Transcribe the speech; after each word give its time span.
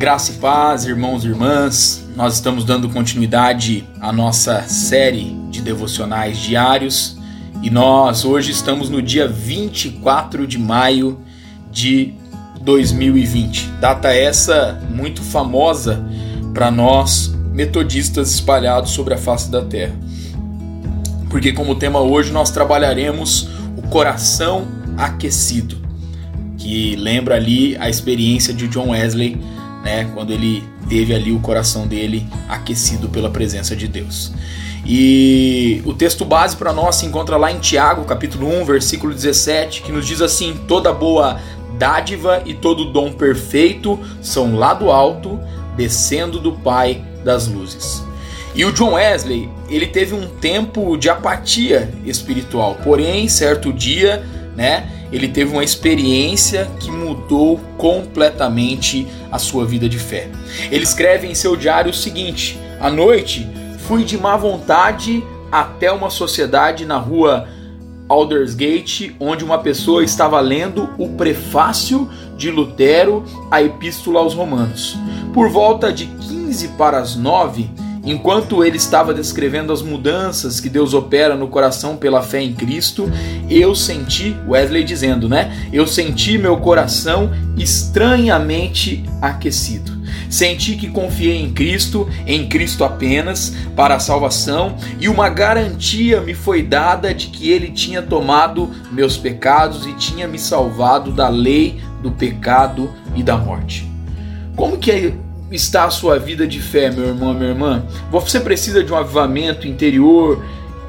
Graça 0.00 0.32
e 0.32 0.36
paz, 0.36 0.86
irmãos 0.86 1.24
e 1.24 1.28
irmãs. 1.28 2.02
Nós 2.16 2.32
estamos 2.32 2.64
dando 2.64 2.88
continuidade 2.88 3.86
à 4.00 4.10
nossa 4.10 4.62
série 4.62 5.36
de 5.50 5.60
devocionais 5.60 6.38
diários 6.38 7.18
e 7.62 7.68
nós 7.68 8.24
hoje 8.24 8.50
estamos 8.50 8.88
no 8.88 9.02
dia 9.02 9.28
24 9.28 10.46
de 10.46 10.58
maio 10.58 11.18
de 11.70 12.14
2020. 12.62 13.66
Data 13.78 14.08
essa 14.10 14.80
muito 14.88 15.20
famosa 15.20 16.02
para 16.54 16.70
nós 16.70 17.34
metodistas 17.52 18.30
espalhados 18.30 18.92
sobre 18.92 19.12
a 19.12 19.18
face 19.18 19.50
da 19.50 19.62
terra. 19.62 19.94
Porque 21.28 21.52
como 21.52 21.74
tema 21.74 22.00
hoje 22.00 22.32
nós 22.32 22.50
trabalharemos 22.50 23.50
o 23.76 23.82
coração 23.82 24.66
aquecido, 24.96 25.76
que 26.56 26.96
lembra 26.96 27.34
ali 27.34 27.76
a 27.76 27.90
experiência 27.90 28.54
de 28.54 28.66
John 28.66 28.92
Wesley 28.92 29.59
né? 29.82 30.10
Quando 30.14 30.32
ele 30.32 30.64
teve 30.88 31.14
ali 31.14 31.32
o 31.32 31.40
coração 31.40 31.86
dele 31.86 32.26
aquecido 32.48 33.08
pela 33.08 33.30
presença 33.30 33.74
de 33.76 33.86
Deus. 33.86 34.32
E 34.84 35.82
o 35.84 35.92
texto 35.92 36.24
base 36.24 36.56
para 36.56 36.72
nós 36.72 36.96
se 36.96 37.06
encontra 37.06 37.36
lá 37.36 37.52
em 37.52 37.58
Tiago, 37.58 38.04
capítulo 38.04 38.48
1, 38.60 38.64
versículo 38.64 39.14
17, 39.14 39.82
que 39.82 39.92
nos 39.92 40.06
diz 40.06 40.20
assim: 40.20 40.58
toda 40.66 40.92
boa 40.92 41.40
dádiva 41.78 42.42
e 42.44 42.54
todo 42.54 42.90
dom 42.92 43.12
perfeito 43.12 43.98
são 44.20 44.56
lá 44.56 44.74
do 44.74 44.90
alto, 44.90 45.38
descendo 45.76 46.38
do 46.38 46.52
Pai 46.52 47.04
das 47.24 47.46
luzes. 47.46 48.02
E 48.54 48.64
o 48.64 48.72
John 48.72 48.94
Wesley, 48.94 49.48
ele 49.68 49.86
teve 49.86 50.14
um 50.14 50.26
tempo 50.26 50.96
de 50.96 51.08
apatia 51.08 51.88
espiritual, 52.04 52.76
porém, 52.82 53.28
certo 53.28 53.72
dia, 53.72 54.24
né, 54.56 54.88
ele 55.12 55.28
teve 55.28 55.52
uma 55.52 55.64
experiência 55.64 56.70
que 56.78 56.90
mudou 56.90 57.58
completamente 57.76 59.06
a 59.30 59.38
sua 59.38 59.64
vida 59.64 59.88
de 59.88 59.98
fé. 59.98 60.28
Ele 60.70 60.84
escreve 60.84 61.26
em 61.26 61.34
seu 61.34 61.56
diário 61.56 61.90
o 61.90 61.94
seguinte: 61.94 62.58
À 62.80 62.90
noite 62.90 63.48
fui 63.78 64.04
de 64.04 64.16
má 64.16 64.36
vontade 64.36 65.22
até 65.50 65.90
uma 65.90 66.10
sociedade 66.10 66.84
na 66.84 66.96
rua 66.96 67.48
Aldersgate, 68.08 69.14
onde 69.20 69.44
uma 69.44 69.58
pessoa 69.58 70.02
estava 70.02 70.40
lendo 70.40 70.90
o 70.98 71.10
prefácio 71.10 72.10
de 72.36 72.50
Lutero 72.50 73.24
à 73.50 73.62
Epístola 73.62 74.18
aos 74.18 74.34
Romanos. 74.34 74.96
Por 75.32 75.48
volta 75.48 75.92
de 75.92 76.06
15 76.06 76.68
para 76.70 76.98
as 76.98 77.14
9, 77.14 77.70
Enquanto 78.02 78.64
ele 78.64 78.78
estava 78.78 79.12
descrevendo 79.12 79.72
as 79.72 79.82
mudanças 79.82 80.58
que 80.58 80.70
Deus 80.70 80.94
opera 80.94 81.36
no 81.36 81.48
coração 81.48 81.96
pela 81.96 82.22
fé 82.22 82.40
em 82.40 82.54
Cristo, 82.54 83.10
eu 83.48 83.74
senti, 83.74 84.34
Wesley 84.48 84.84
dizendo, 84.84 85.28
né? 85.28 85.68
Eu 85.72 85.86
senti 85.86 86.38
meu 86.38 86.56
coração 86.56 87.30
estranhamente 87.58 89.04
aquecido. 89.20 90.00
Senti 90.30 90.76
que 90.76 90.88
confiei 90.88 91.42
em 91.42 91.52
Cristo, 91.52 92.08
em 92.26 92.48
Cristo 92.48 92.84
apenas, 92.84 93.52
para 93.76 93.96
a 93.96 94.00
salvação, 94.00 94.76
e 95.00 95.08
uma 95.08 95.28
garantia 95.28 96.20
me 96.20 96.34
foi 96.34 96.62
dada 96.62 97.12
de 97.12 97.26
que 97.26 97.50
Ele 97.50 97.70
tinha 97.70 98.00
tomado 98.00 98.70
meus 98.92 99.16
pecados 99.16 99.86
e 99.86 99.92
tinha 99.94 100.26
me 100.26 100.38
salvado 100.38 101.10
da 101.10 101.28
lei 101.28 101.82
do 102.00 102.12
pecado 102.12 102.90
e 103.14 103.22
da 103.22 103.36
morte. 103.36 103.90
Como 104.54 104.78
que 104.78 104.90
é 104.90 105.12
está 105.50 105.84
a 105.84 105.90
sua 105.90 106.18
vida 106.18 106.46
de 106.46 106.60
fé, 106.60 106.90
meu 106.90 107.08
irmão, 107.08 107.34
minha 107.34 107.50
irmã? 107.50 107.84
Você 108.10 108.38
precisa 108.38 108.84
de 108.84 108.92
um 108.92 108.96
avivamento 108.96 109.66
interior, 109.66 110.44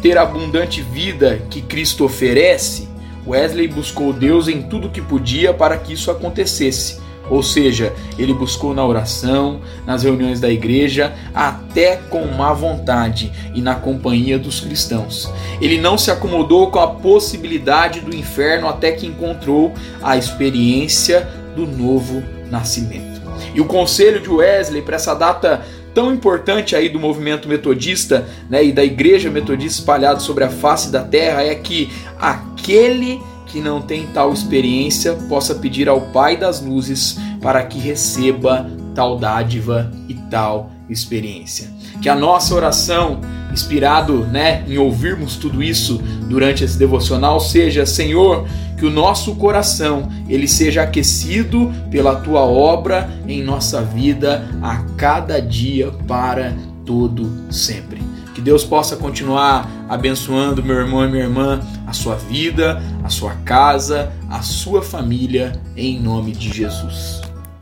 ter 0.00 0.16
a 0.16 0.22
abundante 0.22 0.80
vida 0.80 1.42
que 1.50 1.60
Cristo 1.60 2.04
oferece? 2.04 2.88
Wesley 3.26 3.68
buscou 3.68 4.12
Deus 4.12 4.48
em 4.48 4.62
tudo 4.62 4.90
que 4.90 5.00
podia 5.00 5.52
para 5.52 5.76
que 5.76 5.92
isso 5.92 6.10
acontecesse. 6.10 7.04
Ou 7.28 7.42
seja, 7.42 7.92
ele 8.16 8.32
buscou 8.32 8.72
na 8.72 8.86
oração, 8.86 9.60
nas 9.84 10.04
reuniões 10.04 10.38
da 10.38 10.48
igreja, 10.48 11.12
até 11.34 11.96
com 11.96 12.24
má 12.26 12.52
vontade 12.52 13.32
e 13.52 13.60
na 13.60 13.74
companhia 13.74 14.38
dos 14.38 14.60
cristãos. 14.60 15.28
Ele 15.60 15.80
não 15.80 15.98
se 15.98 16.10
acomodou 16.10 16.70
com 16.70 16.78
a 16.78 16.86
possibilidade 16.86 18.00
do 18.00 18.14
inferno 18.14 18.68
até 18.68 18.92
que 18.92 19.06
encontrou 19.06 19.74
a 20.00 20.16
experiência 20.16 21.28
do 21.56 21.66
novo 21.66 22.22
nascimento. 22.48 23.15
E 23.54 23.60
o 23.60 23.64
conselho 23.64 24.20
de 24.20 24.28
Wesley 24.28 24.82
para 24.82 24.96
essa 24.96 25.14
data 25.14 25.64
tão 25.94 26.12
importante 26.12 26.76
aí 26.76 26.88
do 26.88 27.00
movimento 27.00 27.48
metodista 27.48 28.28
né, 28.50 28.62
e 28.62 28.72
da 28.72 28.84
igreja 28.84 29.30
metodista 29.30 29.80
espalhada 29.80 30.20
sobre 30.20 30.44
a 30.44 30.50
face 30.50 30.90
da 30.90 31.02
terra 31.02 31.42
é 31.42 31.54
que 31.54 31.90
aquele 32.18 33.20
que 33.46 33.60
não 33.60 33.80
tem 33.80 34.06
tal 34.08 34.32
experiência 34.32 35.14
possa 35.28 35.54
pedir 35.54 35.88
ao 35.88 36.00
Pai 36.12 36.36
das 36.36 36.60
luzes 36.60 37.16
para 37.40 37.62
que 37.62 37.78
receba 37.78 38.68
tal 38.94 39.18
dádiva 39.18 39.90
e 40.08 40.14
tal 40.14 40.70
experiência. 40.88 41.70
Que 42.02 42.08
a 42.08 42.14
nossa 42.14 42.54
oração, 42.54 43.20
inspirado 43.56 44.26
né, 44.26 44.62
em 44.68 44.76
ouvirmos 44.76 45.36
tudo 45.36 45.62
isso 45.62 45.98
durante 46.28 46.62
esse 46.62 46.78
devocional, 46.78 47.40
seja: 47.40 47.86
Senhor, 47.86 48.46
que 48.76 48.84
o 48.84 48.90
nosso 48.90 49.34
coração 49.36 50.08
ele 50.28 50.46
seja 50.46 50.82
aquecido 50.82 51.72
pela 51.90 52.16
tua 52.16 52.40
obra 52.42 53.10
em 53.26 53.42
nossa 53.42 53.80
vida 53.80 54.46
a 54.62 54.76
cada 54.96 55.40
dia 55.40 55.90
para 56.06 56.54
todo 56.84 57.32
sempre. 57.50 58.02
Que 58.34 58.42
Deus 58.42 58.62
possa 58.62 58.96
continuar 58.96 59.68
abençoando 59.88 60.62
meu 60.62 60.76
irmão 60.76 61.06
e 61.06 61.08
minha 61.08 61.24
irmã, 61.24 61.60
a 61.86 61.94
sua 61.94 62.16
vida, 62.16 62.82
a 63.02 63.08
sua 63.08 63.32
casa, 63.36 64.12
a 64.28 64.42
sua 64.42 64.82
família, 64.82 65.52
em 65.74 65.98
nome 65.98 66.32
de 66.32 66.52
Jesus. 66.52 67.25